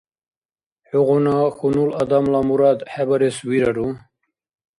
[0.87, 3.87] ХӀугъуна хьунул адамла мурад хӀебарес вирару?